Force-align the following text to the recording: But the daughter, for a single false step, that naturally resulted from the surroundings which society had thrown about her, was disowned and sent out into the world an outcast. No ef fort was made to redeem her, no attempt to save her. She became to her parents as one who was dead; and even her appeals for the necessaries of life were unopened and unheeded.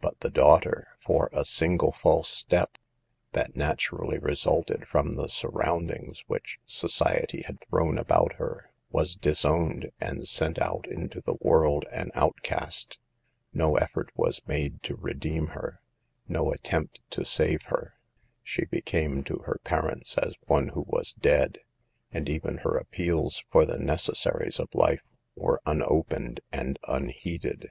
But 0.00 0.18
the 0.18 0.30
daughter, 0.30 0.96
for 0.98 1.30
a 1.32 1.44
single 1.44 1.92
false 1.92 2.28
step, 2.28 2.76
that 3.34 3.54
naturally 3.54 4.18
resulted 4.18 4.88
from 4.88 5.12
the 5.12 5.28
surroundings 5.28 6.24
which 6.26 6.58
society 6.66 7.42
had 7.42 7.60
thrown 7.60 7.96
about 7.96 8.32
her, 8.32 8.72
was 8.90 9.14
disowned 9.14 9.92
and 10.00 10.26
sent 10.26 10.58
out 10.60 10.88
into 10.88 11.20
the 11.20 11.36
world 11.40 11.84
an 11.92 12.10
outcast. 12.16 12.98
No 13.54 13.76
ef 13.76 13.92
fort 13.92 14.10
was 14.16 14.42
made 14.48 14.82
to 14.82 14.96
redeem 14.96 15.50
her, 15.54 15.80
no 16.26 16.50
attempt 16.50 17.00
to 17.10 17.24
save 17.24 17.62
her. 17.66 17.94
She 18.42 18.64
became 18.64 19.22
to 19.22 19.44
her 19.46 19.60
parents 19.62 20.18
as 20.18 20.34
one 20.48 20.70
who 20.70 20.82
was 20.88 21.12
dead; 21.12 21.60
and 22.10 22.28
even 22.28 22.56
her 22.64 22.76
appeals 22.76 23.44
for 23.52 23.64
the 23.64 23.78
necessaries 23.78 24.58
of 24.58 24.74
life 24.74 25.04
were 25.36 25.60
unopened 25.64 26.40
and 26.50 26.76
unheeded. 26.88 27.70